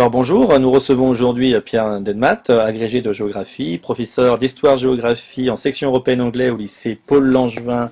[0.00, 6.22] Alors bonjour, nous recevons aujourd'hui Pierre Denmat, agrégé de géographie, professeur d'histoire-géographie en section européenne
[6.22, 7.90] anglais au lycée Paul Langevin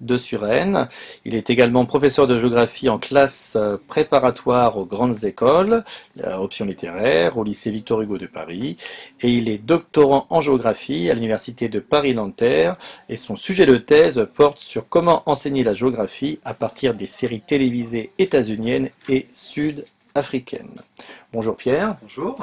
[0.00, 0.86] de Suresnes.
[1.24, 3.58] Il est également professeur de géographie en classe
[3.88, 5.82] préparatoire aux grandes écoles,
[6.22, 8.76] option littéraire, au lycée Victor Hugo de Paris.
[9.20, 12.76] Et il est doctorant en géographie à l'université de Paris-Nanterre.
[13.08, 17.40] Et son sujet de thèse porte sur comment enseigner la géographie à partir des séries
[17.40, 20.82] télévisées états-uniennes et sud-africaines.
[21.30, 21.94] Bonjour Pierre.
[22.00, 22.38] Bonjour.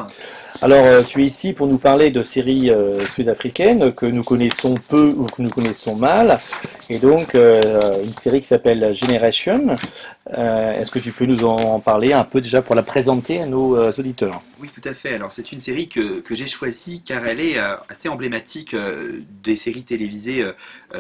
[0.62, 4.76] Alors euh, tu es ici pour nous parler de séries euh, sud-africaines que nous connaissons
[4.76, 6.40] peu ou que nous connaissons mal.
[6.88, 9.76] Et donc euh, une série qui s'appelle Generation.
[10.28, 13.92] Est-ce que tu peux nous en parler un peu déjà pour la présenter à nos
[13.92, 14.42] auditeurs?
[14.60, 15.14] Oui tout à fait.
[15.14, 18.76] Alors c'est une série que, que j'ai choisie car elle est assez emblématique
[19.44, 20.44] des séries télévisées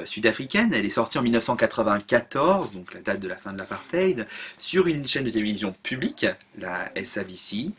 [0.05, 0.71] sud-africaines.
[0.75, 4.27] Elle est sortie en 1994, donc la date de la fin de l'apartheid,
[4.59, 6.27] sur une chaîne de télévision publique,
[6.59, 7.74] la SABC.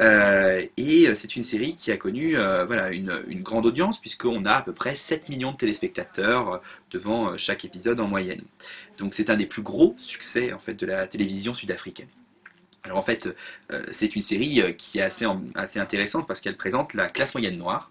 [0.00, 4.62] Euh, et c'est une série qui a connu euh, une, grande audience, puisqu'on a à
[4.62, 6.58] peu près 7 millions de téléspectateurs euh,
[6.90, 8.42] devant chaque épisode en moyenne.
[8.98, 12.08] Donc c'est un des plus gros succès en fait, de la télévision sud-africaine.
[12.82, 13.28] Alors en fait,
[13.90, 15.26] c'est une série qui est assez
[15.78, 17.90] intéressante parce qu'elle présente la classe moyenne noire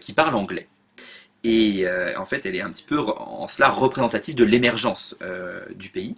[0.00, 0.68] qui parle anglais.
[1.48, 5.16] Et en fait, elle est un petit peu en cela représentative de l'émergence
[5.74, 6.16] du pays.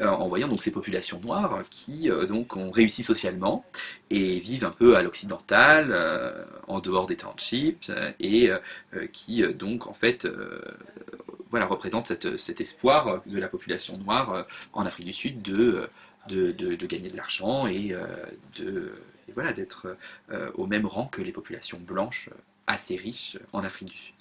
[0.00, 3.66] Euh, en voyant donc ces populations noires qui euh, donc ont réussi socialement
[4.08, 8.50] et vivent un peu à l'occidental, euh, en dehors des townships, et
[9.12, 10.28] qui donc en fait
[11.50, 15.88] voilà, représentent cet espoir de la population noire en Afrique du Sud de,
[16.28, 17.94] de, gagner de l'argent et
[18.58, 18.92] de
[19.34, 19.96] voilà, d'être
[20.54, 22.30] au même rang que les populations blanches
[22.66, 24.19] assez riches en Afrique du Sud.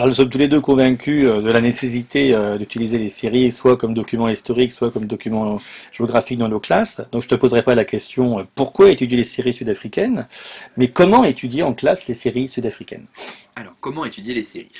[0.00, 3.50] Alors nous sommes tous les deux convaincus euh, de la nécessité euh, d'utiliser les séries
[3.50, 7.02] soit comme document historique, soit comme document géographique dans nos classes.
[7.10, 10.28] Donc je ne te poserai pas la question euh, pourquoi étudier les séries sud-africaines,
[10.76, 13.06] mais comment étudier en classe les séries sud-africaines?
[13.56, 14.70] Alors, comment étudier les séries?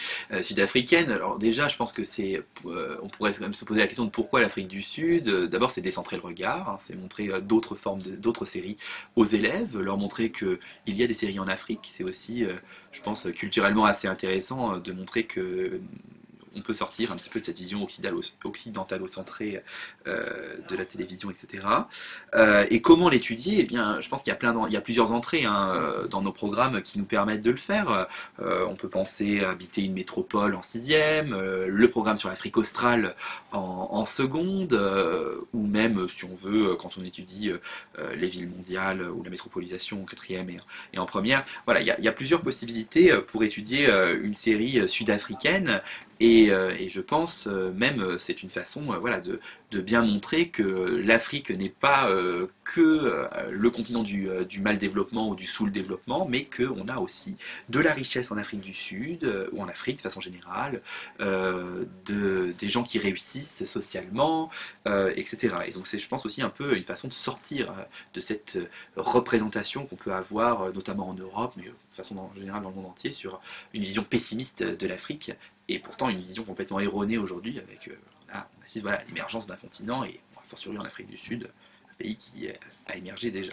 [0.40, 4.10] Sud-africaines Alors déjà, je pense que c'est, on pourrait même se poser la question de
[4.10, 5.28] pourquoi l'Afrique du Sud.
[5.28, 8.78] D'abord, c'est décentrer le regard, hein, c'est montrer d'autres formes, d'autres séries
[9.16, 11.90] aux élèves, leur montrer qu'il y a des séries en Afrique.
[11.92, 12.44] C'est aussi,
[12.92, 15.80] je pense, culturellement assez intéressant de montrer que
[16.54, 17.86] on peut sortir un petit peu de cette vision
[18.44, 19.62] occidentalo-centrée
[20.06, 21.66] euh, de la télévision, etc.
[22.34, 23.60] Euh, et comment l'étudier?
[23.60, 26.98] Eh bien, je pense qu'il y a plusieurs entrées hein, euh, dans nos programmes qui
[26.98, 28.08] nous permettent de le faire.
[28.38, 31.34] on peut penser à habiter une métropole en sixième,
[31.66, 33.14] le programme sur l'Afrique australe
[33.52, 34.74] en, seconde,
[35.52, 37.52] ou même, si on veut, quand on étudie
[38.16, 40.50] les villes mondiales ou la métropolisation en quatrième
[40.92, 41.44] et, en première.
[41.66, 43.88] Voilà, il y, a, plusieurs possibilités pour étudier
[44.22, 45.80] une série sud-africaine
[46.22, 49.40] euh, et, je pense euh, même, euh, c'est une façon voilà, de,
[49.80, 52.10] bien montrer que l'Afrique n'est pas
[52.64, 54.28] que le continent du,
[54.60, 57.36] mal développement ou du sous-développement, mais qu'on a aussi
[57.68, 60.82] de la richesse en Afrique du Sud, ou en Afrique de façon générale,
[61.20, 64.50] de, des gens qui réussissent socialement,
[64.86, 65.54] etc.
[65.68, 67.72] Et donc c'est, je pense, aussi un peu une façon de sortir
[68.12, 68.58] de cette
[68.96, 72.86] représentation qu'on peut avoir, notamment en Europe, mais de façon en général dans le monde
[72.86, 73.40] entier, sur
[73.72, 75.32] une vision pessimiste de l'Afrique
[75.70, 78.40] et pourtant une vision complètement erronée aujourd'hui avec euh,
[78.82, 81.48] voilà, l'émergence d'un continent et fortiori en Afrique du Sud,
[81.88, 82.48] un pays qui
[82.86, 83.52] a émergé déjà.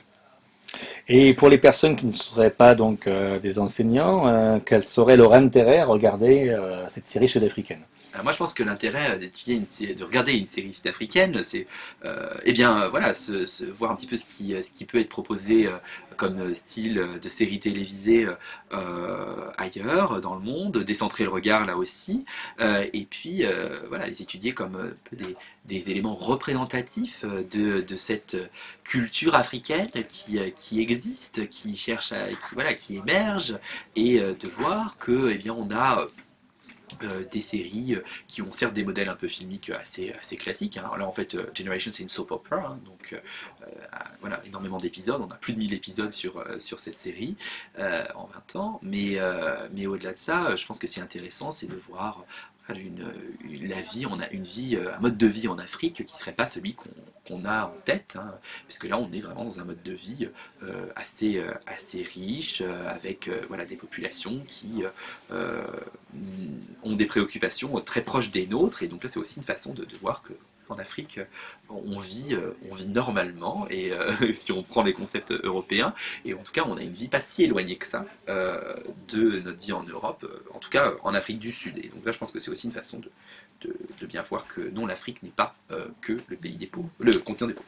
[1.10, 5.16] Et pour les personnes qui ne seraient pas donc euh, des enseignants, euh, quel serait
[5.16, 6.56] leur intérêt à regarder
[6.88, 7.82] cette série sud-africaine
[8.24, 9.60] moi, je pense que l'intérêt d'étudier
[9.94, 11.68] de regarder une série sud-africaine, c'est,
[12.46, 15.70] eh bien, voilà, se, voir un petit peu ce qui, peut être proposé
[16.16, 18.28] comme style de série télévisée
[18.74, 22.26] euh, ailleurs dans le monde, décentrer le regard là aussi,
[22.60, 25.38] euh, et puis euh, voilà, les étudier comme des,
[25.68, 28.38] des, éléments représentatifs de, de, cette
[28.84, 33.58] culture africaine qui, qui existe, qui cherche à, voilà, qui émerge,
[33.96, 36.08] et de voir que eh bien, on a
[37.04, 40.78] euh, des séries euh, qui ont certes des modèles un peu filmiques assez, classiques.
[40.78, 40.90] hein.
[40.98, 43.20] Là, en fait, euh, Generation, c'est une soap opera, hein, donc euh,
[43.64, 43.66] euh,
[44.22, 45.22] voilà, énormément d'épisodes.
[45.22, 47.36] On a plus de 1000 épisodes sur, euh, sur cette série
[47.78, 48.80] euh, en 20 ans.
[48.84, 52.26] Mais, euh, mais au-delà de ça, euh, je pense que c'est intéressant, c'est de voir
[52.76, 53.12] une-
[53.68, 56.34] la vie, on a une vie, euh, un mode de vie en Afrique qui serait
[56.34, 58.34] pas celui qu'on a en tête, hein,
[58.68, 60.28] parce que là, on est vraiment dans un mode de vie
[60.64, 64.84] euh, assez, euh, assez riche, euh, avec euh, voilà, des populations qui
[65.32, 65.62] euh,
[66.84, 69.86] ont des préoccupations très proches des nôtres, et donc là c'est aussi une façon de
[70.00, 70.34] voir que
[70.70, 71.20] en Afrique,
[71.70, 75.94] on vit, euh, on vit normalement, et euh, si on prend les concepts européens,
[76.26, 78.76] et en tout cas on a une vie pas si éloignée que ça euh,
[79.10, 81.78] de notre vie en Europe, euh, en tout cas en Afrique du Sud.
[81.78, 83.10] Et donc là je pense que c'est aussi une façon de,
[84.06, 87.48] bien voir que non, l'Afrique n'est pas euh, que le pays des pauvres, le continent
[87.48, 87.68] des pauvres.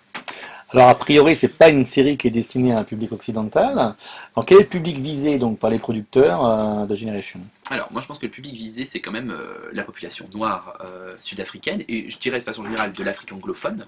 [0.71, 3.73] Alors a priori, c'est pas une série qui est destinée à un public occidental.
[3.73, 7.39] Alors quel est le public visé donc par les producteurs euh, de Generation?
[7.69, 10.77] Alors, moi je pense que le public visé, c'est quand même euh, la population noire
[10.81, 13.85] euh, sud-africaine, et je dirais de façon générale de l'Afrique anglophone,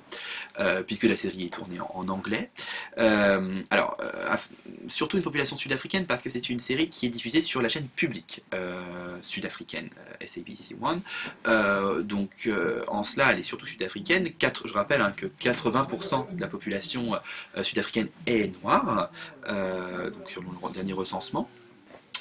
[0.59, 2.49] euh, puisque la série est tournée en, anglais.
[3.69, 3.97] Alors,
[4.87, 7.87] surtout une population sud-africaine, parce que c'est une série qui est diffusée sur la chaîne
[7.87, 8.43] publique
[9.21, 9.89] sud-africaine,
[10.25, 11.01] SABC One.
[12.03, 12.49] Donc,
[12.87, 14.29] en cela, elle est surtout sud-africaine.
[14.65, 17.19] Je rappelle hein, que 80% de la population
[17.61, 19.09] sud-africaine est noire,
[19.47, 21.49] donc sur le dernier recensement.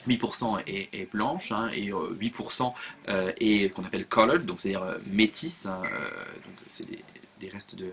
[0.06, 2.72] 8% est, est blanche hein, et euh, 8%
[3.08, 6.10] euh, est ce qu'on appelle colored, donc c'est-à-dire euh, métis, hein, euh,
[6.46, 7.02] donc c'est des,
[7.40, 7.92] des restes de,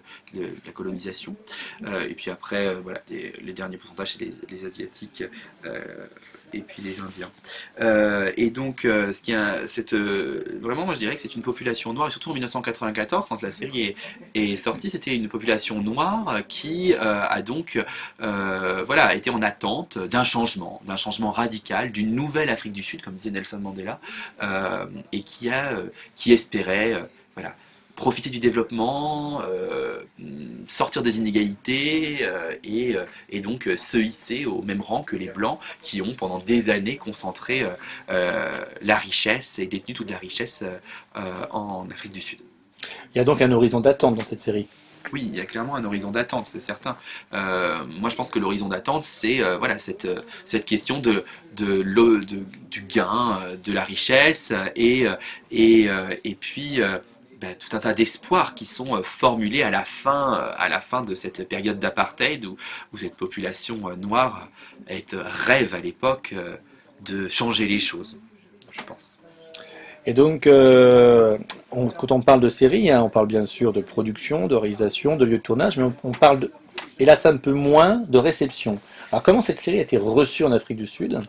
[0.65, 1.35] la colonisation.
[1.83, 5.23] Euh, et puis après, euh, voilà, les derniers pourcentages, c'est les, asiatiques
[5.65, 6.07] euh,
[6.53, 7.31] et puis les indiens.
[8.38, 12.07] Et donc, ce qui a, cette, vraiment, moi je dirais que c'est une population noire,
[12.07, 13.95] et surtout en 1994, quand la série
[14.35, 17.83] est, sortie, c'était une population noire qui a donc
[18.19, 23.15] voilà, été en attente d'un changement, d'un changement radical, d'une nouvelle Afrique du Sud, comme
[23.15, 24.00] disait Nelson Mandela,
[25.11, 25.79] et qui a,
[26.15, 27.55] qui espérait, voilà,
[27.97, 30.03] profiter du développement, euh,
[30.65, 35.27] sortir des inégalités euh, et, euh, et donc se hisser au même rang que les
[35.27, 37.65] blancs qui ont pendant des années concentré
[38.09, 40.63] euh, la richesse et détenu toute la richesse
[41.51, 42.39] en Afrique du Sud.
[43.13, 44.67] Il y a donc un horizon d'attente dans cette série.
[45.13, 46.97] Oui, il y a clairement un horizon d'attente, c'est certain.
[47.33, 50.07] Euh, moi, je pense que l'horizon d'attente, c'est euh, voilà cette
[50.45, 51.23] cette question de
[51.55, 55.05] de, de- du gain, de la richesse et
[55.51, 55.88] et
[56.23, 56.81] et puis
[57.39, 60.81] bah, tout un tas d'espoirs qui sont euh, formulés à la fin euh, à la
[60.81, 62.57] fin de cette période d'apartheid où
[62.98, 64.50] cette population euh, noire
[64.88, 66.34] est, rêve à l'époque
[67.06, 68.18] de changer les choses,
[68.72, 69.19] je pense.
[70.06, 74.48] Et donc, on- quand on parle de série, hein, on parle bien sûr de production,
[74.48, 76.50] de réalisation, de lieu de tournage, mais on, parle,
[76.98, 78.80] hélas un peu moins, de réception.
[79.12, 81.22] Alors, comment cette série a été reçue en Afrique du Sud?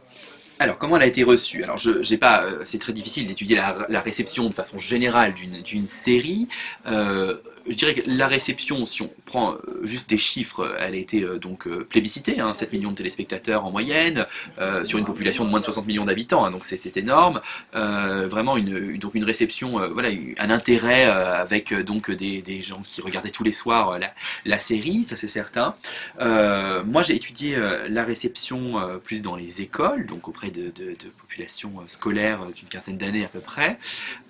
[0.61, 1.63] Alors, comment elle a été reçue?
[1.63, 5.35] Alors, je, j'ai pas, euh, c'est très difficile d'étudier la, la réception de façon générale
[5.35, 6.49] d'une, série.
[6.87, 7.37] Euh,
[7.69, 11.23] je dirais que la réception, si on prend euh, juste des chiffres, elle a été
[11.23, 14.27] euh, donc euh, plébiscitée, hein, 7 millions de téléspectateurs en moyenne,
[14.59, 17.41] euh, sur une population de moins de 60 millions d'habitants, hein, donc c'est, énorme.
[17.75, 22.61] Euh, vraiment une, donc une réception, euh, voilà, un intérêt euh, avec euh, donc des,
[22.63, 23.99] gens qui regardaient tous les soirs euh,
[24.45, 25.75] la, série, ça c'est certain.
[26.21, 30.71] Euh, moi, j'ai étudié euh, la réception euh, plus dans les écoles, donc auprès de,
[30.71, 33.79] de- de populations euh, scolaires euh, d'une quinzaine d'années à peu près.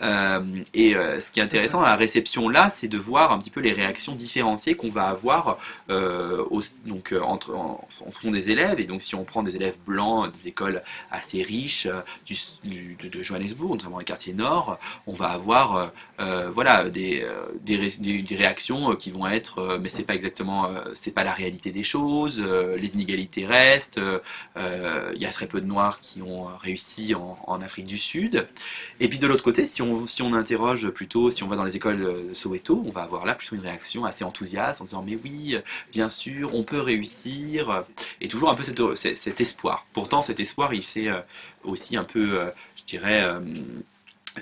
[0.02, 0.40] Euh,
[0.74, 3.50] et euh, ce qui est intéressant à la réception là, c'est de voir un petit
[3.50, 5.58] peu les réactions différenciées qu'on va avoir
[5.90, 8.80] euh, au- donc, euh, entre, en, en fonction des élèves.
[8.80, 12.00] Et donc, si on prend des élèves blancs des écoles assez riches euh,
[12.64, 15.90] de, Johannesburg, notamment les quartiers nord, on va avoir
[16.52, 17.26] voilà des,
[17.62, 21.32] des, ré- des- des réactions qui vont être mais c'est pas exactement c'est pas la
[21.32, 24.00] réalité des choses les inégalités restent
[24.56, 28.48] il y a très peu de noirs qui ont réussi en, en Afrique du Sud
[29.00, 31.64] et puis de l'autre côté si on si on interroge plutôt si on va dans
[31.64, 35.02] les écoles de Soweto on va avoir là plutôt une réaction assez enthousiaste en disant
[35.02, 35.60] mais oui euh,
[35.92, 37.84] bien sûr on peut réussir.
[38.20, 39.86] Et toujours un peu cet, cet- cet espoir.
[39.92, 41.20] Pourtant cet espoir il s'est euh,
[41.64, 43.40] aussi un peu euh, je dirais euh,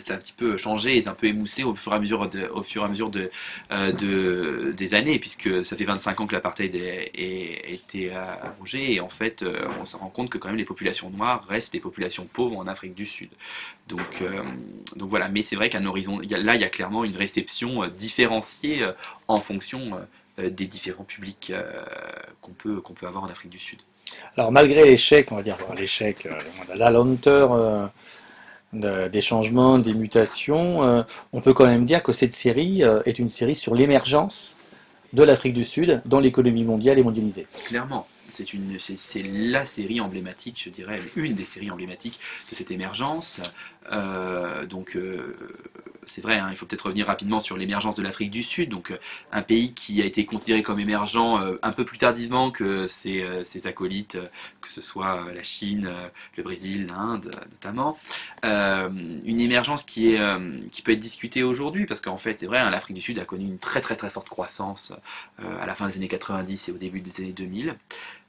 [0.00, 2.62] c'est un petit peu changé, c'est un peu émoussé au fur et à mesure, au
[2.62, 3.31] fur et à mesure de,
[3.73, 8.12] euh, de- des années, puisque ça fait 25 ans que l'apartheid est- est- a été
[8.15, 11.45] arrangé, et en fait, euh, on se rend compte que quand même les populations noires
[11.49, 13.31] restent les populations pauvres en Afrique du Sud.
[13.88, 14.43] Donc, euh,
[14.97, 17.17] donc voilà, mais c'est vrai qu'un horizon, y a- là, il y a clairement une
[17.17, 18.85] réception différenciée
[19.29, 19.99] en fonction
[20.38, 21.53] des différents publics
[22.43, 23.79] qu'on peut, qu'on peut avoir en Afrique du Sud.
[24.37, 26.29] Alors, malgré l'échec, on va dire, l'échec,
[26.75, 27.91] la lenteur
[28.80, 31.02] de- des changements, des mutations, euh,
[31.33, 34.56] on peut quand même dire que cette série euh, est une série sur l'émergence
[35.12, 37.47] de l'Afrique du Sud dans l'économie mondiale et mondialisée.
[37.68, 38.06] Clairement.
[38.28, 43.40] c'est la série emblématique, je dirais, une des séries emblématiques de cette émergence.
[43.92, 44.97] Euh, donc
[46.06, 48.90] c'est vrai, hein, il faut peut-être revenir rapidement sur l'émergence de l'Afrique du Sud, donc
[48.92, 48.98] euh,
[49.32, 53.22] un pays qui a été considéré comme émergent euh, un peu plus tardivement que ses,
[53.22, 54.18] euh, acolytes,
[54.60, 55.90] que ce soit la Chine,
[56.36, 57.96] le Brésil, l'Inde notamment.
[58.44, 60.20] Une émergence qui, est,
[60.70, 63.25] qui peut être discutée aujourd'hui, parce qu'en fait, c'est vrai, hein, l'Afrique du Sud a
[63.25, 64.92] connu une très très très forte croissance
[65.38, 67.76] à la fin des années 90 et au début des années 2000.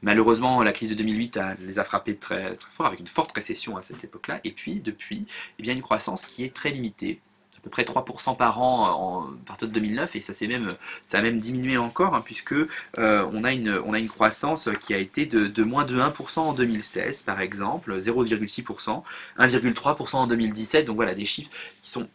[0.01, 3.31] Malheureusement, la crise de 2008 a- les a frappés très, très fort, avec une forte
[3.35, 4.39] récession à cette époque-là.
[4.43, 5.25] Et puis, depuis,
[5.59, 7.19] eh bien, une croissance qui est très limitée,
[7.67, 11.21] près 3% par an en, à partir de 2009, et ça, s'est même, ça a
[11.21, 14.97] même diminué encore, hein, puisque euh, on, a une, on a une croissance qui a
[14.97, 19.03] été de, de moins de 1% en 2016, par exemple, 0,6%,
[19.39, 20.85] 1,3% en 2017.
[20.85, 22.07] Donc voilà, des chiffres qui sont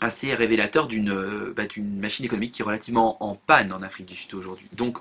[0.00, 4.06] assez révélateurs d'une euh, bah, d'une machine économique qui est relativement en panne en Afrique
[4.06, 4.66] du Sud aujourd'hui.
[4.72, 4.98] Donc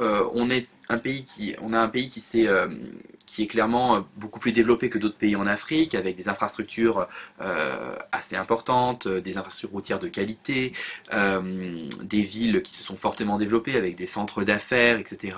[0.00, 2.68] euh, on est un pays qui, on a un pays qui, s'est, euh,
[3.26, 7.08] qui est clairement euh, beaucoup plus développé que d'autres pays en Afrique, avec des infrastructures
[7.40, 10.72] euh, assez importantes, des infrastructures routières de qualité,
[11.12, 15.36] des villes qui se sont fortement développées avec des centres d'affaires, etc.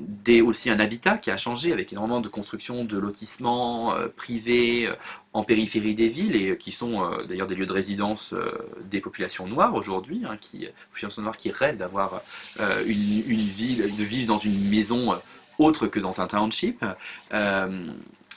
[0.00, 4.90] Des, aussi un habitat qui a changé avec énormément de construction de lotissements privés
[5.32, 8.50] en périphérie des villes et qui sont euh, d'ailleurs des lieux de résidence euh,
[8.90, 12.20] des populations noires aujourd'hui, hein, qui populations noires qui rêvent d'avoir
[12.58, 15.16] euh, une, une ville, de vivre dans une maison euh,
[15.58, 16.84] autre que dans un township.
[17.32, 17.92] Euh,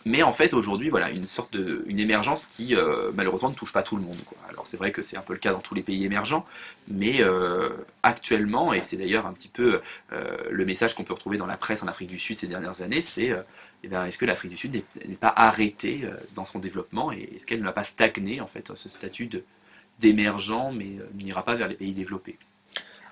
[0.05, 3.83] mais en fait, aujourd'hui, voilà, une sorte de, émergence qui, euh, malheureusement, ne touche pas
[3.83, 4.17] tout le monde.
[4.49, 6.45] Alors, c'est vrai que c'est un peu le cas dans tous les pays émergents,
[6.89, 7.69] mais euh,
[8.03, 9.81] actuellement, et c'est d'ailleurs un petit peu
[10.11, 12.81] euh, le message qu'on peut retrouver dans la presse en Afrique du Sud ces dernières
[12.81, 13.41] années, c'est euh,
[13.83, 17.33] eh bien, est-ce que l'Afrique du Sud n'est pas arrêtée euh, dans son développement et
[17.35, 19.29] est-ce qu'elle ne va pas stagner, en fait, ce statut
[19.99, 22.37] d'émergent, mais euh, n'ira pas vers les pays développés?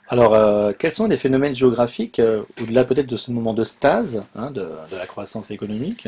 [0.07, 2.21] Alors, euh, quels sont les phénomènes géographiques,
[2.61, 6.07] au-delà peut-être de ce moment de stase, hein, de la croissance économique,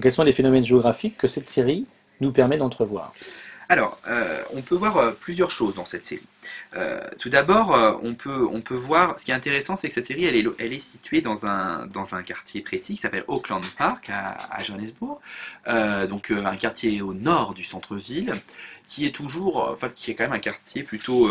[0.00, 1.86] quels sont les phénomènes géographiques que cette série
[2.20, 3.12] nous permet d'entrevoir?
[3.74, 6.22] Alors, euh, on peut voir euh, plusieurs choses dans cette série.
[6.76, 10.72] Euh, tout d'abord, on peut, voir, ce qui est intéressant, c'est que cette série, elle
[10.72, 15.18] est, située dans un, quartier précis qui s'appelle Auckland Park à, Johannesburg,
[16.08, 18.40] donc un quartier au nord du centre-ville,
[18.86, 21.28] qui est toujours, enfin, qui est quand même un quartier plutôt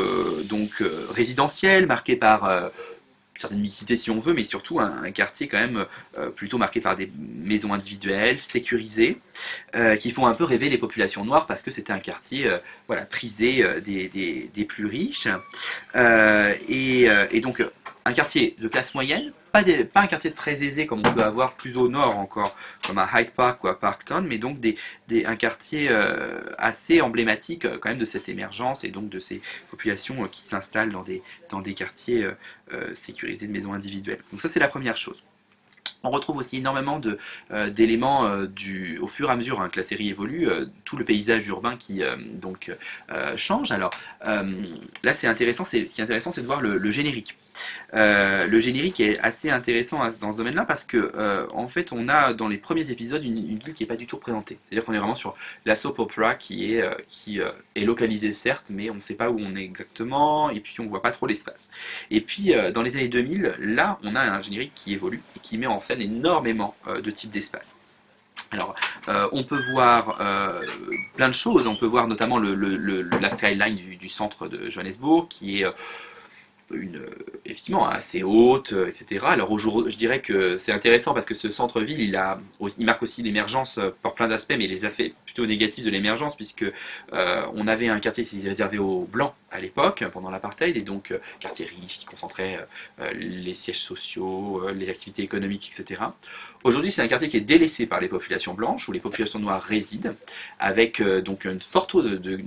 [1.12, 2.71] résidentiel, marqué par
[3.37, 5.85] certaine mixité si on veut, mais surtout un, quartier quand même
[6.17, 9.19] euh, plutôt marqué par des maisons individuelles, sécurisées,
[9.75, 12.59] euh, qui font un peu rêver les populations noires parce que c'était un quartier euh,
[12.87, 15.27] voilà, prisé des, plus riches.
[15.95, 17.63] Et, donc
[18.05, 19.62] un quartier de classe moyenne, pas,
[20.01, 22.55] un quartier très aisé comme on peut avoir plus au nord encore,
[22.88, 24.57] comme à Hyde Park ou à Parktown, mais donc
[25.25, 29.41] un quartier euh, assez emblématique euh, quand même de cette émergence et donc de ces
[29.69, 32.27] populations euh, qui s'installent dans des, quartiers
[32.95, 34.19] sécurisés de maisons individuelles.
[34.31, 35.24] Donc ça c'est la première chose.
[36.03, 37.00] On retrouve aussi énormément
[37.69, 38.27] d'éléments
[39.00, 40.50] au fur et à mesure hein, que la série évolue,
[40.83, 42.01] tout le paysage urbain qui
[42.33, 42.75] donc
[43.38, 43.72] change.
[43.72, 43.91] Alors
[44.22, 45.63] là, c'est intéressant.
[45.63, 47.38] Ce qui est intéressant, c'est de voir le générique.
[47.93, 52.10] Euh, le générique est assez intéressant dans ce domaine-là parce que euh, en fait, on
[52.10, 54.57] a dans les premiers épisodes une, une ville qui est pas du tout représentée.
[54.63, 58.95] C'est-à-dire qu'on est vraiment sur la soap opera qui est euh, localisée certes, mais on
[58.95, 61.69] ne sait pas où on est exactement et puis on voit pas trop l'espace.
[62.10, 65.57] Et puis dans les années 2000, là, on a un générique qui évolue et qui
[65.57, 67.75] met en scène énormément de types d'espace.
[68.51, 68.75] Alors,
[69.31, 70.17] on peut voir
[71.15, 71.67] plein de choses.
[71.67, 72.53] On peut voir notamment le,
[73.19, 75.65] la skyline du, centre de Johannesburg, qui est
[76.73, 77.09] une, euh,
[77.45, 79.25] effectivement assez haute, euh, etc.
[79.27, 83.89] Alors je dirais que c'est intéressant parce que ce centre-ville, il, marque aussi l'émergence euh,
[84.01, 86.65] par plein d'aspects, mais les effets plutôt négatifs de l'émergence, puisque
[87.11, 91.65] on avait un quartier qui réservé aux blancs à l'époque, pendant l'apartheid, et donc quartier
[91.65, 92.67] riche qui concentrait
[93.15, 96.01] les sièges sociaux, les activités économiques, etc.
[96.63, 99.61] Aujourd'hui, c'est un quartier qui est délaissé par les populations blanches, où les populations noires
[99.61, 100.15] résident,
[100.59, 102.37] avec donc une forte taux de,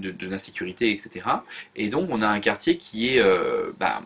[0.83, 1.27] etc.
[1.75, 3.23] Et donc, on a un quartier qui est
[3.79, 4.03] bah,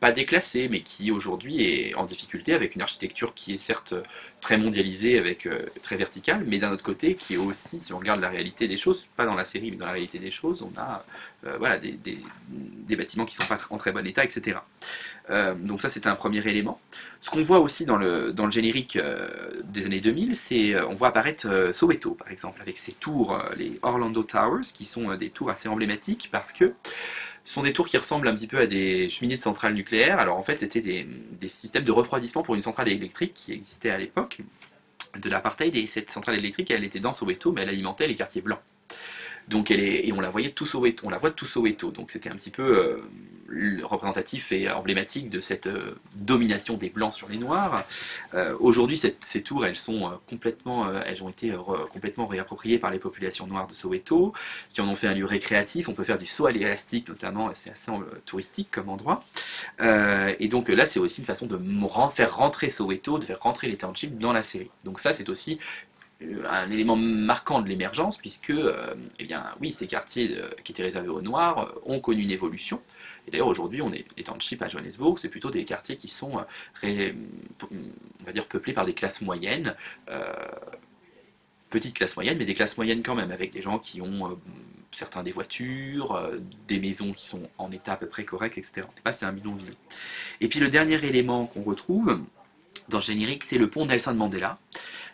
[0.00, 3.94] pas déclassé, mais qui aujourd'hui est en difficulté avec une architecture qui est certes
[4.40, 7.98] très mondialisée, avec euh, très verticale, mais d'un autre côté qui est aussi, si on
[7.98, 10.62] regarde la réalité des choses, pas dans la série, mais dans la réalité des choses,
[10.62, 11.04] on a
[11.44, 11.98] euh, voilà, des,
[12.96, 14.58] bâtiments qui sont pas en très bon état, etc.
[15.28, 16.80] Euh, donc ça, c'est un premier élément.
[17.20, 18.98] Ce qu'on voit aussi dans le, générique
[19.64, 24.22] des années 2000, c'est on voit apparaître Soweto, par exemple, avec ses tours, les Orlando
[24.22, 26.72] Towers, qui sont des tours assez emblématiques parce que
[27.44, 30.18] ce sont des tours qui ressemblent un petit peu à des cheminées de centrales nucléaires.
[30.18, 33.98] Alors en fait, c'était des, systèmes de refroidissement pour une centrale électrique qui existait à
[33.98, 34.38] l'époque
[35.20, 35.74] de l'apartheid.
[35.76, 38.60] Et cette centrale électrique, elle était dans Soweto, mais elle alimentait les quartiers blancs.
[39.50, 41.90] Donc elle est, et on la voyait tout Soweto, on la voit tout Soweto.
[41.90, 43.02] Donc c'était un petit peu
[43.82, 45.68] représentatif et emblématique de cette
[46.14, 47.84] domination des blancs sur les noirs.
[48.60, 51.52] Aujourd'hui, ces tours, elles sont complètement, elles ont été
[51.92, 54.32] complètement réappropriées par les populations noires de Soweto,
[54.72, 55.88] qui en ont fait un lieu récréatif.
[55.88, 57.90] On peut faire du saut à l'élastique, notamment, c'est assez
[58.24, 59.24] touristique comme endroit.
[59.80, 61.58] et donc là, c'est aussi une façon de
[62.12, 64.70] faire rentrer Soweto, de faire rentrer les townships dans la série.
[64.84, 65.89] Donc ça, c'est aussi euh,
[66.44, 70.82] un élément marquant de l'émergence, puisque, euh, eh bien, oui, ces quartiers euh, qui étaient
[70.82, 72.82] réservés aux Noirs ont connu une évolution.
[73.26, 76.32] Et d'ailleurs, aujourd'hui, on est les townships à Johannesburg, c'est plutôt des quartiers qui sont,
[76.82, 79.74] on va dire, peuplés par des classes moyennes,
[81.68, 84.38] petites classes moyennes, mais des classes moyennes quand même, avec des gens qui ont
[84.90, 86.30] certains des voitures,
[86.66, 88.86] des maisons qui sont en état à peu près correct, etc.
[89.04, 89.74] Là, c'est un bidonville.
[90.40, 92.22] Et puis le dernier élément qu'on retrouve
[92.88, 94.58] dans le générique, c'est le pont Nelson Mandela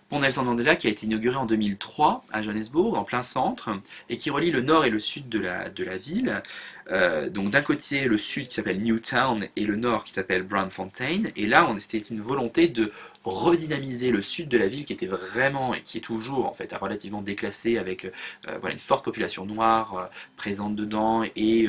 [0.08, 3.70] pont Nelson Mandela qui a été inauguré en 2003 à Johannesburg, en plein centre,
[4.08, 6.42] et qui relie le nord et le sud de la, ville.
[6.90, 11.24] Euh, donc d'un côté le sud qui s'appelle Newtown et le nord qui s'appelle Brownfontein.
[11.34, 12.92] Et là, on c'était une volonté de
[13.24, 16.72] redynamiser le sud de la ville qui était vraiment et qui est toujours en fait
[16.72, 20.04] relativement déclassé avec euh, une forte population noire euh,
[20.36, 21.68] présente dedans et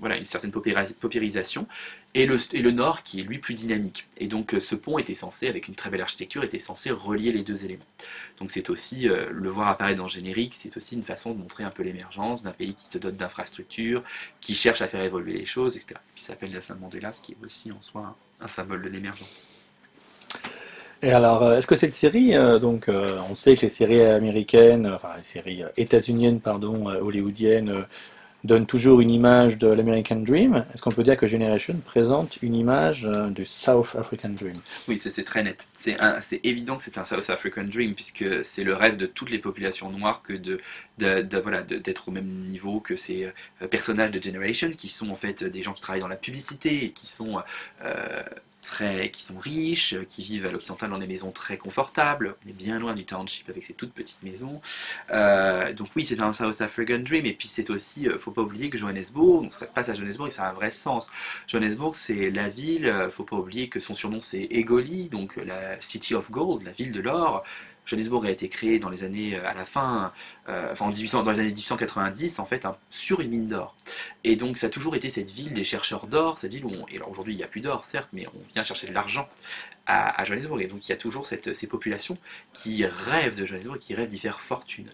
[0.00, 1.66] voilà, une certaine paupérisation
[2.14, 4.06] et le, nord qui est lui plus dynamique.
[4.18, 7.32] Et donc euh, ce pont était censé, avec une très belle architecture, était censé relier
[7.32, 7.84] les deux éléments.
[8.38, 11.38] Donc c'est aussi, euh, le voir apparaître dans le générique, c'est aussi une façon de
[11.38, 14.04] montrer un peu l'émergence d'un pays qui se dote d'infrastructures,
[14.40, 16.00] qui cherche à faire évoluer les choses, etc.
[16.14, 19.48] Qui s'appelle Nelson Mandela, ce qui est aussi en soi un, symbole de l'émergence.
[21.02, 25.14] Et alors, euh, est-ce que cette série, donc, on sait que les séries américaines, enfin
[25.16, 27.86] les séries états-uniennes, pardon, hollywoodiennes,
[28.44, 30.66] donne toujours une image de l'American Dream.
[30.72, 34.56] Est-ce qu'on peut dire que Generation présente une image euh, du South African Dream?
[34.86, 35.66] Oui, c'est très net.
[35.76, 39.38] C'est évident que c'est un South African Dream, puisque c'est le rêve de toutes les
[39.38, 40.60] populations noires que de,
[41.40, 43.24] voilà, d'être au même niveau que ces
[43.62, 46.84] euh, personnages de Generation, qui sont en fait des gens qui travaillent dans la publicité
[46.84, 47.42] et qui sont
[47.84, 48.22] euh,
[49.12, 52.34] qui sont riches, qui vivent à l'occidental dans des maisons très confortables.
[52.44, 54.60] On est bien loin du township avec ses toutes petites maisons.
[55.10, 57.26] Euh, donc oui, c'est un South African Dream.
[57.26, 59.94] Et puis c'est aussi, euh, faut pas oublier que Johannesburg, donc ça se passe à
[59.94, 61.08] Johannesburg et ça a un vrai sens.
[61.46, 65.80] Johannesburg, c'est la ville, euh, faut pas oublier que son surnom c'est Egoli, donc la
[65.80, 67.44] City of Gold, la ville de l'or.
[67.86, 70.12] Johannesburg a été créé dans les années à la fin,
[70.46, 73.76] enfin en 1800, dans les années 1890 en fait, sur une mine d'or.
[74.24, 76.96] Et donc ça a toujours été cette ville des chercheurs d'or, cette ville où, et
[76.96, 79.28] alors aujourd'hui il n'y a plus d'or certes, mais on vient chercher de l'argent
[79.86, 80.60] à, Johannesburg.
[80.62, 82.16] Et donc il y a toujours ces populations
[82.52, 84.90] qui rêvent de Johannesburg, qui rêvent d'y faire fortune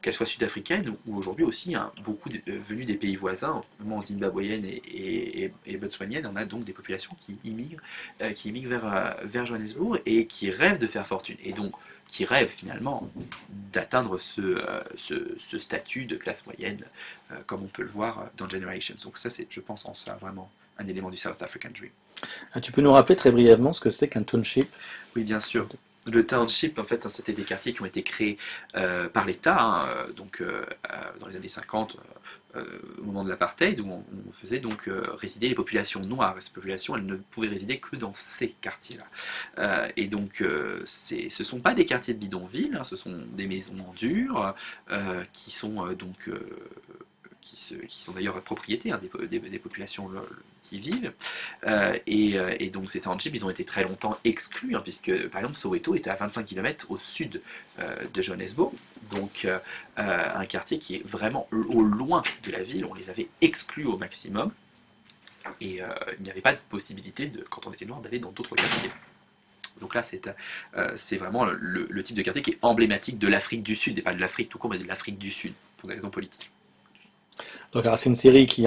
[0.00, 4.02] qu'elles soient sud-africaines ou aujourd'hui aussi hein, beaucoup de, euh, venus des pays voisins, notamment
[4.02, 7.82] zimbabwéennes et, et, et, botswaniennes, on a donc des populations qui immigrent,
[8.22, 11.36] euh, vers, euh, vers Johannesburg et qui rêvent de faire fortune.
[11.42, 11.72] Et donc
[12.08, 13.08] qui rêvent finalement
[13.72, 14.60] d'atteindre ce,
[14.96, 16.82] ce, statut de classe moyenne,
[17.46, 18.96] comme on peut le voir dans Generations.
[19.04, 21.90] Donc ça, c'est, je pense, en ça vraiment un élément du South African Dream.
[22.52, 24.68] Ah, tu peux nous rappeler très brièvement ce que c'est qu'un township?
[25.14, 25.68] Oui, bien sûr.
[26.10, 28.38] Le township, en fait, c'était des quartiers qui ont été créés
[28.76, 30.64] euh, par l'État, hein, euh, donc euh,
[31.20, 31.96] dans les années 50,
[32.98, 36.36] au moment de l'apartheid, où on, faisait donc résider les populations noires.
[36.40, 39.88] ces populations, elles ne pouvaient résider que dans ces quartiers-là.
[39.96, 40.44] et donc,
[40.86, 44.54] ce ne sont pas des quartiers de bidonville, hein, ce sont des maisons en dur,
[45.32, 46.30] qui sont donc
[47.40, 48.92] qui, sont d'ailleurs propriétés
[49.30, 50.10] des, populations
[50.76, 51.12] vivent.
[51.66, 55.40] Euh, euh, et, donc ces townships, ils ont été très longtemps exclus, hein, puisque par
[55.40, 57.40] exemple Soweto était à 25 km au sud
[57.78, 58.72] euh, de Johannesburg,
[59.10, 59.46] donc
[59.96, 63.96] un quartier qui est vraiment au loin de la ville, on les avait exclus au
[63.96, 64.52] maximum,
[65.60, 65.80] et
[66.18, 68.90] il n'y avait pas de possibilité, de, quand on était noir, d'aller dans d'autres quartiers.
[69.80, 73.98] Donc là, c'est vraiment le, type de quartier qui est emblématique de l'Afrique du Sud,
[73.98, 76.50] et pas de l'Afrique tout court, mais de l'Afrique du Sud, pour des raisons politiques.
[77.72, 78.66] Donc, c'est une série qui,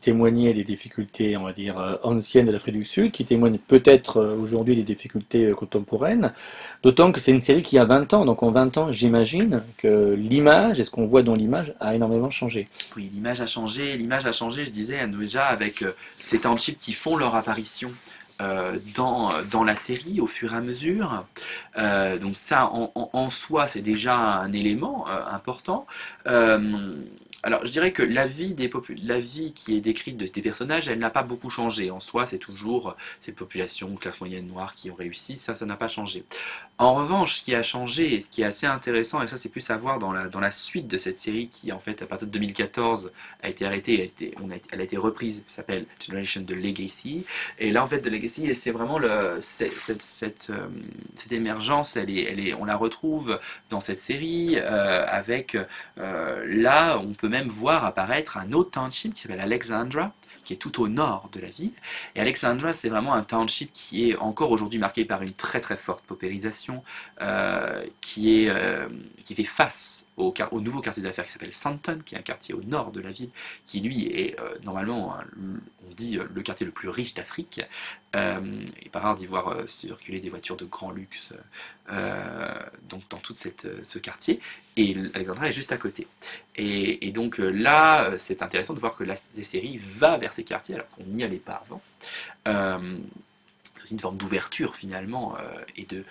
[0.00, 4.18] témoignait des difficultés, on va dire, euh, anciennes de l'Afrique du Sud, qui témoigne peut-être
[4.18, 6.34] euh, aujourd'hui des difficultés euh, contemporaines,
[6.82, 8.26] d'autant que c'est une série qui a 20 ans.
[8.26, 12.28] Donc, en 20 ans, j'imagine que l'image et ce qu'on voit dans l'image a énormément
[12.28, 12.68] changé.
[12.96, 13.96] Oui, l'image a changé.
[13.96, 15.82] L'image a changé, je disais, déjà, avec
[16.20, 17.92] ces townships qui font leur apparition.
[18.94, 21.24] dans, la série au fur et à mesure.
[22.20, 25.86] donc ça, en, soi, c'est déjà un élément important.
[27.44, 28.68] Alors, je dirais que la vie, des
[29.04, 31.88] la vie qui est décrite de ces personnages, elle n'a pas beaucoup changé.
[31.92, 35.76] En soi, c'est toujours ces populations, classe moyenne noire qui ont réussi, ça, ça n'a
[35.76, 36.24] pas changé.
[36.78, 39.48] En revanche, ce qui a changé, et ce qui est assez intéressant, et ça c'est
[39.48, 42.06] plus à voir dans la, dans la suite de cette série qui, en fait, à
[42.06, 45.86] partir de 2014, a été arrêtée, a été, on a, elle a été reprise, s'appelle
[46.04, 47.24] Generation de Legacy.
[47.60, 50.66] Et là, en fait, The Legacy, c'est vraiment le, cette, cette, euh,
[51.14, 53.38] cette émergence, elle est, elle est, on la retrouve
[53.70, 55.56] dans cette série euh, avec
[55.98, 60.12] euh, là, on peut même voir apparaître un autre township qui s'appelle Alexandra,
[60.44, 61.74] qui est tout au nord de la ville.
[62.14, 65.76] Et Alexandra, c'est vraiment un township qui est encore aujourd'hui marqué par une très très
[65.76, 66.82] forte paupérisation,
[67.20, 68.88] euh, qui, est, euh,
[69.24, 72.62] qui fait face au, nouveau quartier d'affaires qui s'appelle Santon, qui est un quartier au
[72.62, 73.30] nord de la ville,
[73.66, 75.16] qui lui est euh, normalement,
[75.88, 77.62] on dit, euh, le quartier le plus riche d'Afrique.
[78.16, 81.34] Euh, et pas rare d'y voir circuler des voitures de grand luxe
[82.88, 84.40] donc dans tout ce quartier.
[84.76, 86.06] Et Alexandra est juste à côté.
[86.56, 90.76] Et, et donc là, c'est intéressant de voir que la série va vers ces quartiers
[90.76, 91.82] alors qu'on n'y allait pas avant.
[93.84, 95.36] C'est une forme d'ouverture finalement
[95.76, 96.04] et de,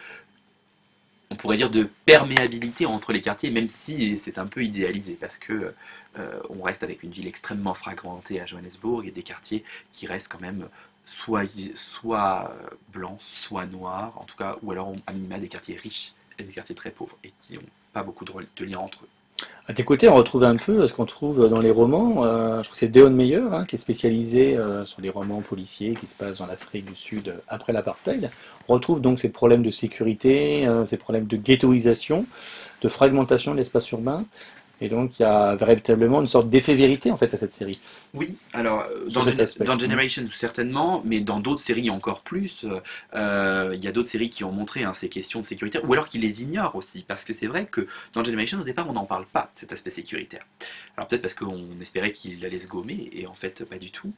[1.30, 5.38] on pourrait dire de perméabilité entre les quartiers, même si c'est un peu idéalisé parce
[5.38, 5.74] que
[6.18, 10.32] euh, on reste avec une ville extrêmement fragmentée à Johannesburg et des quartiers qui restent
[10.32, 10.68] quand même
[11.06, 16.14] soit, euh, blancs, soit noirs, en tout cas, ou alors à minima des quartiers riches
[16.40, 17.62] et des quartiers très pauvres et qui n'ont
[17.94, 19.10] pas beaucoup de liens entre eux.
[19.70, 22.24] À tes côtés, on retrouve un peu ce qu'on trouve dans les romans.
[22.24, 25.42] euh, je trouve que c'est Deon Meyer hein, qui est spécialisé euh, sur les romans
[25.42, 28.30] policiers qui se passent dans l'Afrique du Sud euh, après l'apartheid.
[28.70, 32.26] On retrouve donc ces problèmes de sécurité, ces problèmes de ghettoisation,
[32.82, 34.26] de fragmentation de l'espace urbain.
[34.82, 37.80] Et donc il y a véritablement une sorte d'effet vérité en fait à cette série.
[38.14, 42.66] Oui, alors euh, dans, Gen- Generation certainement, mais dans d'autres séries encore plus.
[43.14, 45.94] euh, Il y a d'autres séries qui ont montré hein, ces questions de sécurité, ou
[45.94, 48.94] alors qui les ignorent aussi, parce que c'est vrai que dans Generation au départ on
[48.94, 50.46] n'en parle pas de cet aspect sécuritaire.
[50.96, 54.14] Alors peut-être parce qu'on espérait qu'il allait se gommer, et en fait pas du tout.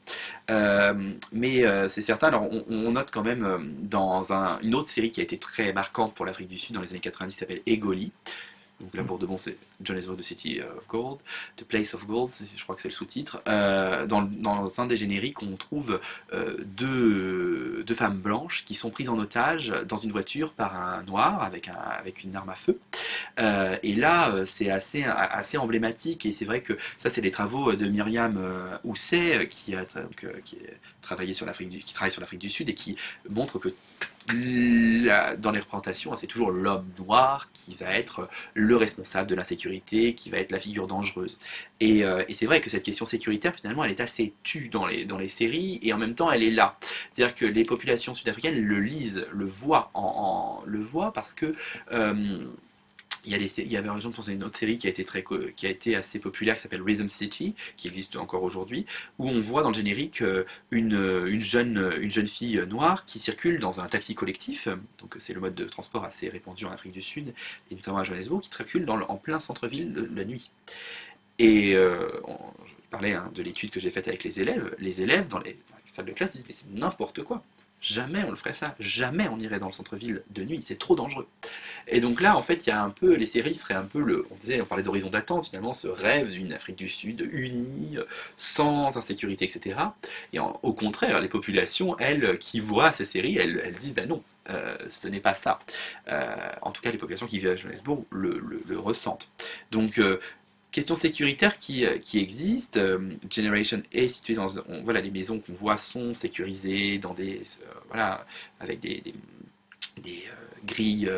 [0.50, 4.88] Euh, mais euh, c'est certain, alors on, on note quand même dans un- une autre
[4.88, 7.40] série qui a été très marquante pour l'Afrique du Sud dans les années 90 qui
[7.40, 8.12] s'appelle Egoli.
[8.80, 11.18] Donc là pour de bon c'est Johannesburg, the City of Gold,
[11.56, 13.42] The Place of Gold, je crois que c'est le sous-titre.
[13.46, 16.00] Euh, dans, un des génériques, on trouve
[16.32, 21.42] euh, deux, femmes blanches qui sont prises en otage dans une voiture par un noir
[21.42, 22.78] avec, un, avec une arme à feu.
[23.38, 25.04] Euh, et là, c'est assez,
[25.58, 28.38] emblématique et c'est vrai que ça, c'est les travaux de Myriam
[28.84, 29.74] Housset qui
[31.02, 32.96] travaille sur l'Afrique du Sud et qui
[33.28, 33.68] montre que
[34.28, 40.14] dans les représentations, hein, c'est toujours l'homme noir qui va être le responsable de l'insécurité,
[40.14, 41.36] qui va être la figure dangereuse.
[41.80, 44.86] Et, euh, et c'est vrai que cette question sécuritaire, finalement, elle est assez tue dans
[44.86, 46.78] les, dans les séries, et en même temps, elle est là.
[47.12, 51.54] C'est-à-dire que les populations sud-africaines le lisent, le voient, en, en- le voient parce que
[51.92, 52.44] euh,
[53.24, 55.24] il y, avait par exemple une autre série qui a été, très,
[55.56, 58.86] qui a été assez populaire qui s'appelle Rhythm City, qui existe encore aujourd'hui,
[59.18, 63.04] où on voit dans le générique euh, une, euh, une, jeune, une jeune fille noire
[63.06, 66.70] qui circule dans un taxi collectif, donc c'est le mode de transport assez répandu en
[66.70, 67.34] Afrique du Sud,
[67.70, 70.50] et notamment à Johannesburg, qui circule en plein centre-ville la nuit.
[71.40, 72.06] Et euh,
[72.66, 75.58] je parlais hein, de l'étude que j'ai faite avec les élèves, les élèves dans les
[75.86, 77.42] salles de classe disent mais c'est n'importe quoi.
[77.80, 80.94] Jamais on le ferait ça, jamais on irait dans le centre-ville de nuit, c'est trop
[80.94, 81.26] dangereux.
[81.88, 84.00] Et donc là, en fait, il y a un peu, les séries seraient un peu
[84.00, 87.96] le, on disait, on parlait d'horizon d'attente, finalement, ce rêve d'une Afrique du Sud unie,
[88.36, 89.78] sans insécurité, etc.
[90.32, 94.22] Et au contraire, les populations, elles, qui voient ces séries, elles, elles disent, ben non,
[94.50, 95.58] euh, ce n'est pas ça.
[96.08, 99.30] Euh, en tout cas, les populations qui vivent à Johannesburg le ressentent.
[99.70, 100.18] Donc, euh,
[100.70, 102.76] question sécuritaire qui, euh, qui existe.
[102.76, 102.98] euh,
[103.30, 104.46] Generation est située dans,
[104.84, 108.26] voilà, les maisons qu'on voit sont sécurisées dans des, euh, voilà,
[108.60, 109.02] avec des,
[110.64, 111.10] grilles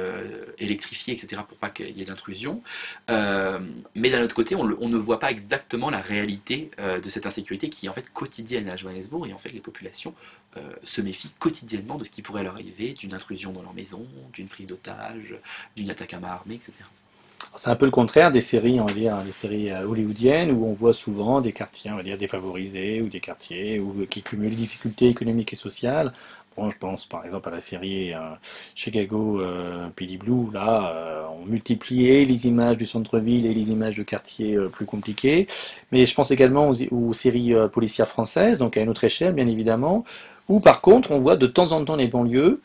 [0.58, 2.62] électrifiées, etc., pour pas qu'il y ait d'intrusion.
[3.08, 7.86] Mais d'un autre côté, on, ne voit pas exactement la réalité de cette insécurité qui
[7.86, 10.14] est en fait quotidienne à Johannesburg, et en fait les populations
[10.84, 14.48] se méfient quotidiennement de ce qui pourrait leur arriver, d'une intrusion dans leur maison, d'une
[14.48, 15.36] prise d'otage,
[15.76, 16.84] d'une attaque à main armée, etc.
[17.54, 20.66] C'est un peu le contraire des séries, on va dire, des séries euh, hollywoodiennes où
[20.66, 24.50] on voit souvent des quartiers, on va dire, défavorisés ou des quartiers où, qui cumulent
[24.50, 26.12] des difficultés économiques et sociales.
[26.56, 28.18] Bon, je pense par exemple à la série euh,
[28.74, 30.50] Chicago euh, PD Blue.
[30.52, 34.84] Là, euh, on multipliait les images du centre-ville et les images de quartiers euh, plus
[34.84, 35.46] compliqués.
[35.92, 39.32] Mais je pense également aux, aux séries euh, policières françaises, donc à une autre échelle,
[39.34, 40.04] bien évidemment,
[40.48, 42.60] où par contre on voit de temps en temps les banlieues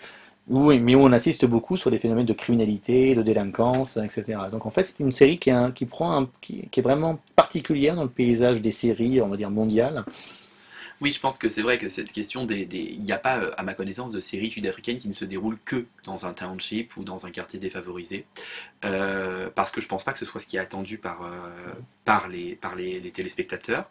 [0.49, 4.39] oui, mais on assiste beaucoup sur des phénomènes de criminalité, de délinquance, etc.
[4.49, 9.21] Donc en fait, c'est une série qui, est vraiment particulière dans le paysage des séries,
[9.21, 10.05] on va dire mondiales.
[10.99, 12.67] Oui, je pense que c'est vrai que cette question des...
[12.71, 15.59] Il n'y a pas, euh, à ma connaissance, de séries sud-africaines qui ne se déroulent
[15.63, 18.25] que dans un township ou dans un quartier défavorisé.
[18.83, 22.27] Euh, parce que je pense pas que ce soit ce qui est attendu par, euh,
[22.29, 23.89] les, par les, téléspectateurs.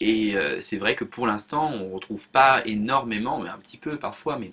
[0.00, 4.38] Et c'est vrai que pour l'instant, on retrouve pas énormément, mais un petit peu parfois,
[4.38, 4.52] mais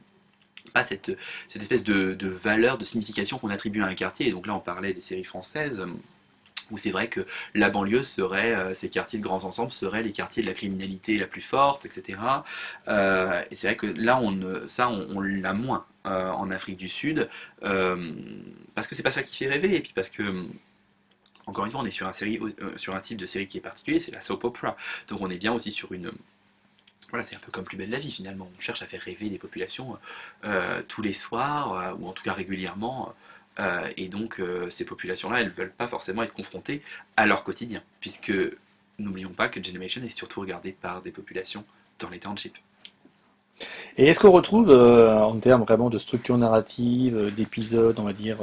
[0.83, 1.17] cette,
[1.55, 4.27] espèce de, valeur, de signification qu'on attribue à un quartier.
[4.27, 5.81] Et donc là, on parlait des séries françaises.
[5.81, 5.91] euh,
[6.69, 10.11] où c'est vrai que la banlieue serait, euh, ces quartiers de grands ensembles seraient les
[10.11, 12.19] quartiers de la criminalité la plus forte, etc.
[12.89, 17.29] Euh, et c'est vrai que là, on, ça, on, l'a moins en Afrique du Sud,
[17.61, 20.45] parce que c'est pas ça qui fait rêver, et puis parce que,
[21.45, 22.37] encore une fois, on est sur un, série,
[22.75, 24.75] sur un type de série qui est particulier, c'est la soap opera.
[25.07, 26.11] Donc on est bien aussi sur une...
[27.09, 28.49] Voilà, c'est un peu comme Plus belle la vie finalement.
[28.57, 29.97] On cherche à faire rêver les populations
[30.43, 33.13] euh, tous les soirs, euh, ou en tout cas régulièrement.
[33.59, 36.81] Euh, et donc ces populations-là, elles ne veulent pas forcément être confrontées
[37.15, 38.33] à leur quotidien, puisque
[38.99, 41.63] n'oublions pas que Generation est surtout regardé par des populations
[41.99, 42.57] dans les townships.
[43.97, 48.37] Et est-ce qu'on retrouve, en termes vraiment de structure narrative, d'épisodes, on va dire,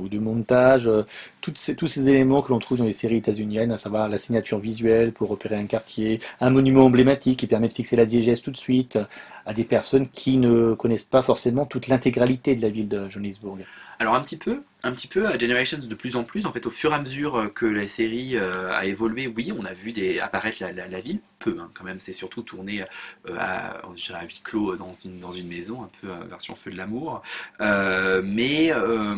[0.00, 1.02] ou de montage, euh,
[1.40, 5.12] tous ces éléments que l'on trouve dans les séries états-uniennes, à savoir la signature visuelle
[5.12, 8.56] pour repérer un quartier, un monument emblématique qui permet de fixer la diégèse tout de
[8.56, 8.98] suite
[9.46, 13.58] à des personnes qui ne connaissent pas forcément toute l'intégralité de la ville de Johannesburg.
[13.98, 16.66] Alors un petit peu, un petit peu à Generations de plus en plus, en fait
[16.66, 19.72] au fur et à mesure euh, que la série euh, a évolué, oui, on a
[19.72, 24.40] vu apparaître la, ville, peu hein, quand même, c'est surtout tourné euh, à, à huis
[24.44, 27.22] clos dans une, maison, un peu euh, version feu de l'amour.
[27.60, 29.16] Euh, mais, euh,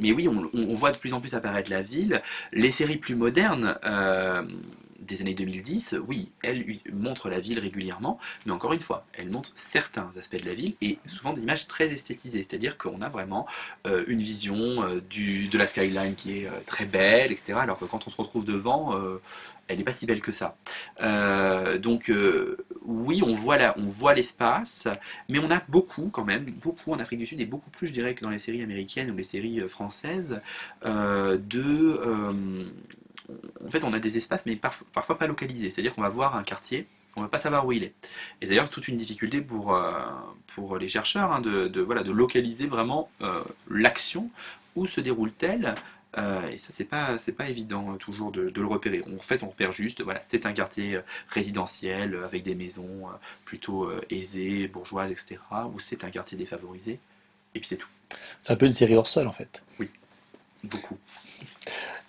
[0.00, 2.22] mais oui, on, voit de plus en plus apparaître la ville.
[2.52, 4.42] Les séries plus modernes euh,
[5.00, 9.30] des années 2010, oui, elles ui- montrent la ville régulièrement, mais encore une fois, elles
[9.30, 13.08] montrent certains aspects de la ville et souvent des images très esthétisées, c'est-à-dire qu'on a
[13.08, 13.46] vraiment
[13.86, 17.60] euh, une vision euh, de la skyline qui est euh, très belle, etc.
[17.62, 18.94] Alors que quand on se retrouve devant,
[19.68, 20.56] elle n'est pas si belle que ça.
[21.78, 22.10] Donc
[22.84, 24.88] oui, on voit on voit l'espace,
[25.28, 27.92] mais on a beaucoup quand même, beaucoup en Afrique du Sud et beaucoup plus, je
[27.92, 30.40] dirais, que dans les séries américaines ou les séries françaises,
[30.84, 32.00] de
[33.64, 35.70] en fait, on a des espaces, mais parf- parfois pas localisés.
[35.70, 37.94] C'est-à-dire qu'on va voir un quartier, on va pas savoir où il est.
[38.40, 39.92] Et d'ailleurs, toute une difficulté pour, euh,
[40.54, 44.30] pour les chercheurs hein, de, de, voilà, de localiser vraiment euh, l'action,
[44.76, 45.74] où se déroule-t-elle.
[46.18, 49.02] Euh, et ça, c'est pas, c'est pas évident toujours de, de le repérer.
[49.16, 53.08] En fait, on repère juste, voilà, c'est un quartier résidentiel avec des maisons
[53.44, 55.36] plutôt aisées, bourgeoises, etc.
[55.72, 56.98] Ou c'est un quartier défavorisé.
[57.54, 57.88] Et puis c'est tout.
[58.40, 59.62] C'est un peu une série hors sol en fait.
[60.64, 60.98] Beaucoup.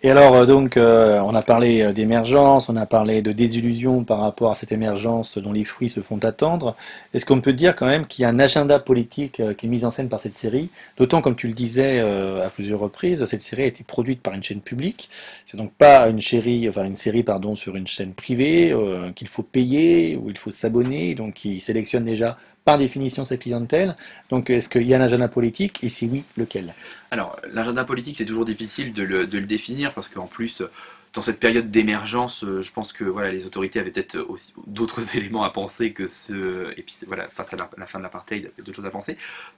[0.03, 4.03] Et alors, euh, donc, euh, on a parlé euh, d'émergence, on a parlé de désillusion
[4.03, 6.75] par rapport à cette émergence dont les fruits se font attendre.
[7.13, 9.69] Est-ce qu'on peut dire quand même qu'il y a un agenda politique euh, qui est
[9.69, 10.69] mis en scène par cette série?
[10.97, 14.33] D'autant, comme tu le disais euh, à plusieurs reprises, cette série a été produite par
[14.33, 15.07] une chaîne publique.
[15.45, 19.27] C'est donc pas une série, enfin une série, pardon, sur une chaîne privée euh, qu'il
[19.27, 23.95] faut payer, où il faut s'abonner, donc qui sélectionne déjà par définition sa clientèle.
[24.29, 25.83] Donc, est-ce qu'il y a un agenda politique?
[25.83, 26.73] Et si oui, lequel?
[27.09, 30.61] Alors, l'agenda politique, c'est toujours difficile de le, définir parce qu'en plus,
[31.13, 35.15] dans cette période d'émergence, euh, je pense que voilà, les autorités avaient peut-être aussi d'autres
[35.17, 36.71] éléments à penser que ce.
[36.77, 38.91] Et puis voilà, face à la, fin de l'apartheid, il y avait d'autres choses à
[38.91, 39.17] penser.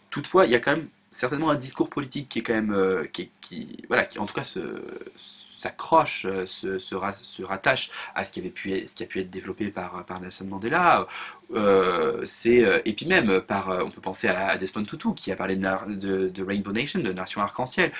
[0.09, 2.73] Toutefois, il y a quand même certainement un discours politique qui est quand même.
[2.73, 3.29] euh, qui-
[3.87, 4.59] voilà, qui en tout cas se
[5.63, 9.29] s'accroche, euh, se, se, ra- se rattache à ce qui, avait pu, a pu être
[9.29, 11.07] développé par, Nelson Mandela.
[11.53, 15.55] Euh, euh, et puis même, par, on peut penser à, Desmond Tutu qui a parlé
[15.55, 17.91] de, Rainbow Nation, de Nation Arc-en-Ciel.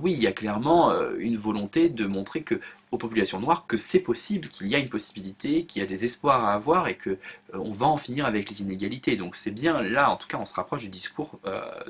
[0.00, 2.60] Oui, il y a clairement une volonté de montrer que
[2.92, 6.04] aux populations noires que c'est possible, qu'il y a une possibilité, qu'il y a des
[6.04, 7.16] espoirs à avoir et que euh,
[7.54, 9.16] on va en finir avec les inégalités.
[9.16, 11.40] Donc c'est bien là, en tout cas, on se rapproche du discours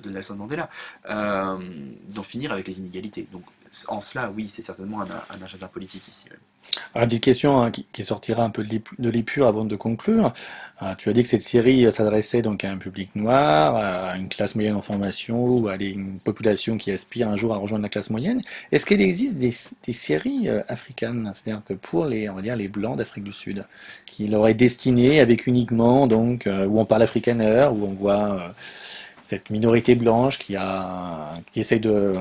[0.03, 0.69] de Nelson Mandela,
[1.09, 3.27] d'en finir avec les inégalités.
[3.33, 3.45] Donc
[3.89, 6.27] en cela, oui, c'est certainement un, agenda politique ici.
[6.95, 9.77] Alors, une petite question hein, qui, sortira un peu de l'ép- de l'épure avant de
[9.77, 10.33] conclure.
[10.83, 14.17] Euh, tu as dit que cette série euh, s'adressait donc à un public noir, à
[14.17, 17.83] une classe moyenne en formation ou à une population qui aspire un jour à rejoindre
[17.83, 18.43] la classe moyenne.
[18.73, 19.53] Est-ce qu'il existe des,
[19.93, 23.65] séries euh, africaines, c'est-à-dire que pour les, on va les blancs d'Afrique du Sud,
[24.07, 28.33] qui leur est destinée avec uniquement donc euh, où on parle afrikaner, où on voit
[28.33, 28.49] euh,
[29.23, 32.15] cette minorité blanche qui a qui essaye de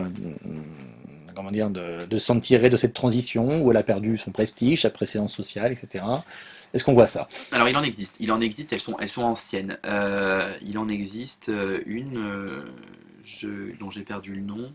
[1.36, 4.90] comment dire, de, s'en tirer de cette transition où elle a perdu son prestige, sa
[4.90, 6.04] précédence sociale, etc.
[6.74, 7.28] Est-ce qu'on voit ça?
[7.52, 9.78] Alors il en existe, il en existe, elles sont, anciennes.
[9.86, 12.66] Euh, il en existe euh, une euh,
[13.80, 14.74] dont j'ai perdu le nom,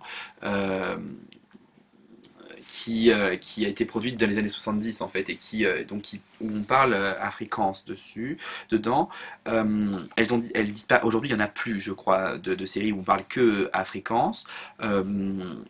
[2.71, 5.85] qui, euh, qui a été produite dans les années 70 en fait et qui euh,
[5.85, 8.39] donc qui, où on parle euh, afrikaans dessus
[8.71, 9.09] dedans
[9.49, 12.67] Euh, elles ont elles pas aujourd'hui il y en a plus je crois de, de
[12.67, 14.45] séries où on parle que afrikaans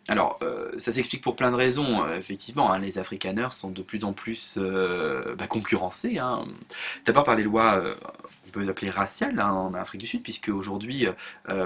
[0.09, 0.39] alors
[0.77, 4.59] ça s'explique pour plein de raisons effectivement hein, les afrikaners sont de plus en plus
[4.59, 6.45] bah, concurrencés hein.
[7.07, 7.83] d'abord par les lois
[8.49, 11.07] on peut appeler raciales hein, en Afrique du Sud, puisque aujourd'hui,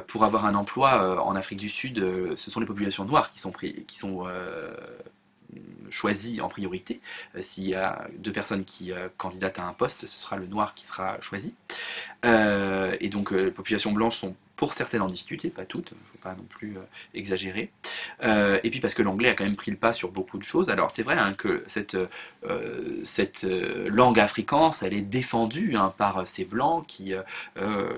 [0.07, 1.97] pour avoir un emploi en Afrique du Sud,
[2.37, 4.27] ce sont les populations noires qui sont, pris- qui sont
[5.91, 7.01] choisies en priorité.
[7.37, 10.47] Euh, S'il y a deux personnes qui euh, candidatent à un poste, ce sera le
[10.47, 11.55] noir qui sera choisi.
[12.25, 14.35] Euh, et donc, les populations blanches sont
[14.65, 16.81] pour certaines en difficulté, pas toutes, il ne faut pas non plus euh,
[17.13, 17.71] exagérer.
[18.23, 20.43] Euh, et puis parce que l'anglais a quand même pris le pas sur beaucoup de
[20.43, 20.71] choses.
[20.71, 21.99] Alors c'est vrai hein, que cette,
[22.47, 27.13] euh, cette langue afrikaans, elle est défendue hein, par ces blancs qui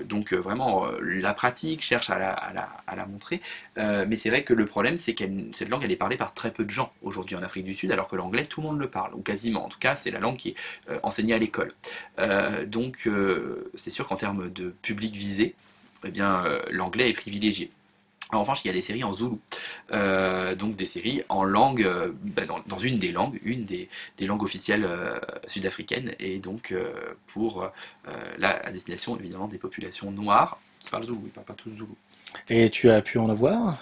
[0.03, 3.41] donc vraiment la pratiquent, cherchent à la, à la, à la montrer.
[3.77, 6.51] Mais c'est vrai que le problème, c'est que cette langue, elle est parlée par très
[6.51, 8.89] peu de gens aujourd'hui en Afrique du Sud, alors que l'anglais, tout le monde le
[8.89, 9.63] parle, ou quasiment.
[9.65, 10.55] En tout cas, c'est la langue qui est
[11.03, 11.71] enseignée à l'école.
[12.65, 13.09] Donc
[13.75, 15.55] c'est sûr qu'en termes de public visé,
[16.03, 17.71] eh bien euh, l'anglais est privilégié.
[18.33, 19.39] En revanche, il y a des séries en zoulou,
[19.91, 23.87] Euh, donc des séries en langue, euh, bah, dans, une des langues, une des,
[24.21, 24.85] langues officielles
[25.45, 26.73] sud-africaines, et donc
[27.27, 27.71] pour
[28.37, 31.95] la, destination évidemment des populations noires qui parlent zoulou, ils parlent pas tous zoulou.
[32.49, 33.77] Et tu as pu en avoir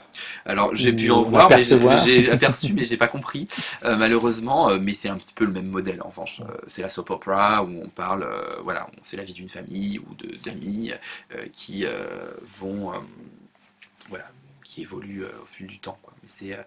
[0.46, 3.48] Alors j'ai pu en voir, j'ai aperçu, mais j'ai pas compris
[3.84, 4.70] euh, malheureusement.
[4.70, 6.42] euh, mais c'est un petit peu le même modèle en revanche.
[6.42, 8.28] Euh, c'est la soap opera où on parle,
[8.64, 10.94] voilà, c'est la vie d'une famille ou d'amis
[11.54, 11.86] qui
[12.60, 12.94] vont,
[14.10, 14.26] voilà,
[14.64, 16.00] qui évoluent au fil du temps.
[16.02, 16.14] Quoi.
[16.24, 16.58] Mais c'est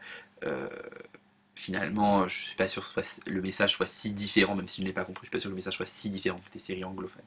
[1.57, 4.87] finalement, je suis pas sûr que le message soit si différent, même si je ne
[4.87, 6.85] l'ai pas compris, je suis pas sûr que le message soit si différent des séries
[6.85, 7.23] anglophones.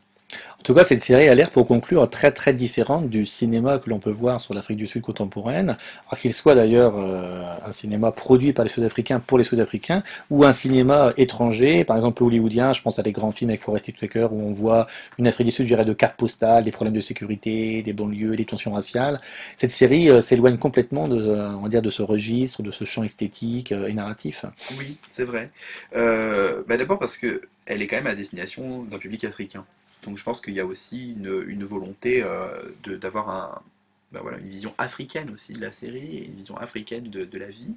[0.61, 3.89] En tout cas, cette série a l'air, pour conclure, très très différente du cinéma que
[3.89, 5.75] l'on peut voir sur l'Afrique du Sud contemporaine,
[6.19, 10.51] qu'il soit d'ailleurs euh, un cinéma produit par les Sud-Africains pour les Sud-Africains, ou un
[10.51, 14.39] cinéma étranger, par exemple hollywoodien, je pense à des grands films avec Forest Whitaker, où
[14.39, 14.85] on voit
[15.17, 18.45] une Afrique du Sud gérée de cartes postales, des problèmes de sécurité, des banlieues, des
[18.45, 19.19] tensions raciales.
[19.57, 22.85] Cette série euh, s'éloigne complètement de, euh, on va dire, de ce registre, de ce
[22.85, 24.45] champ esthétique et narratif.
[24.77, 25.49] Oui, c'est vrai.
[25.91, 29.65] Bah d'abord parce que elle est quand même à destination d'un public africain.
[30.03, 32.61] Donc je pense qu'il y a aussi une, volonté euh,
[32.97, 33.63] d'avoir
[34.11, 37.75] voilà, une vision africaine aussi de la série, une vision africaine de, la vie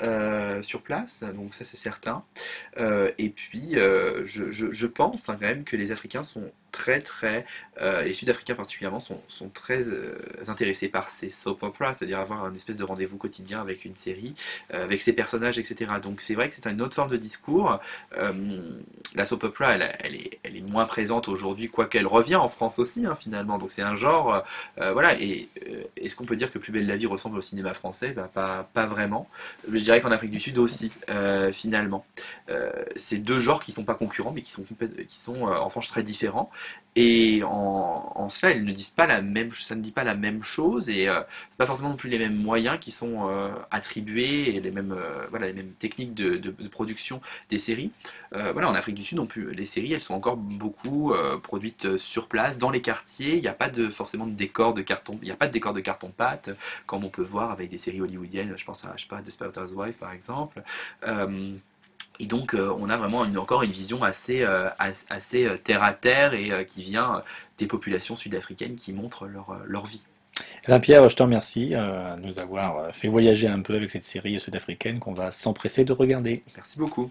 [0.00, 2.24] euh, sur place, donc ça c'est certain.
[2.78, 7.44] Euh, et puis je pense hein, quand même que les Africains sont très très,
[7.80, 12.44] euh, les Sud-Africains particulièrement, sont, sont très euh, intéressés par ces soap operas, c'est-à-dire avoir
[12.44, 14.34] un espèce de rendez-vous quotidien avec une série,
[14.74, 15.92] euh, avec ses personnages, etc.
[16.02, 17.78] Donc c'est vrai que c'est une autre forme de discours.
[19.14, 23.06] La soap opera, elle, est, elle est moins présente aujourd'hui, quoiqu'elle revient en France aussi,
[23.06, 23.58] hein, finalement.
[23.58, 24.42] Donc c'est un genre,
[24.76, 25.20] voilà.
[25.20, 25.48] Et
[25.96, 28.12] est-ce qu'on peut dire que Plus belle la vie ressemble au cinéma français?
[28.12, 29.28] Bah, pas, pas vraiment.
[29.70, 30.92] Je dirais qu'en Afrique du Sud aussi,
[31.52, 32.06] finalement.
[32.96, 34.64] C'est deux genres qui sont pas concurrents, mais qui sont,
[35.08, 36.50] qui sont en revanche très différents.
[36.94, 40.42] Et en, cela, ils ne disent pas la même, ça ne dit pas la même
[40.42, 44.54] chose, et euh, c'est pas forcément non plus les mêmes moyens qui sont euh, attribués
[44.54, 47.92] et les mêmes, euh, voilà, les mêmes techniques de, production des séries.
[48.34, 51.96] Euh, voilà, en Afrique du Sud, non plus, les séries, elles sont encore beaucoup produites
[51.96, 53.36] sur place, dans les quartiers.
[53.36, 55.52] Il n'y a pas de forcément de décor de carton, il n'y a pas de
[55.52, 56.50] décor de carton pâte
[56.86, 58.54] comme on peut voir avec des séries hollywoodiennes.
[58.56, 60.62] Je pense à, je sais pas, Desperate Housewives par exemple.
[62.20, 64.68] Et donc, euh, on a vraiment une- encore une vision assez, euh,
[65.10, 67.22] assez euh, terre à terre et euh, qui vient
[67.58, 70.02] des populations sud-africaines qui montrent leur, leur vie.
[70.66, 74.38] Alain Pierre, je te remercie de nous avoir fait voyager un peu avec cette série
[74.40, 76.42] sud-africaine qu'on va s'empresser de regarder.
[76.56, 77.10] Merci beaucoup.